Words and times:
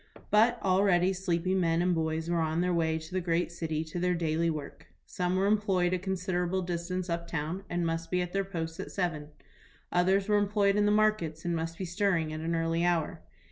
But 0.31 0.59
already 0.63 1.13
sleepy 1.13 1.53
men 1.53 1.79
and 1.79 1.93
boys 1.93 2.27
were 2.27 2.39
on 2.39 2.61
their 2.61 2.73
way 2.73 2.97
to 2.97 3.13
the 3.13 3.21
great 3.21 3.51
city 3.51 3.83
to 3.83 3.99
their 3.99 4.15
daily 4.15 4.49
work. 4.49 4.87
Some 5.05 5.35
were 5.35 5.45
employed 5.45 5.93
a 5.93 5.99
considerable 5.99 6.63
distance 6.63 7.07
up 7.07 7.27
town, 7.27 7.61
and 7.69 7.85
must 7.85 8.09
be 8.09 8.19
at 8.23 8.33
their 8.33 8.43
posts 8.43 8.79
at 8.79 8.91
seven. 8.91 9.27
Others 9.91 10.27
were 10.27 10.39
employed 10.39 10.75
in 10.75 10.87
the 10.87 10.91
markets 10.91 11.45
and 11.45 11.55
must 11.55 11.77
be 11.77 11.85
stirring 11.85 12.33
at 12.33 12.39
an 12.39 12.55
early 12.55 12.83
hour. 12.83 13.21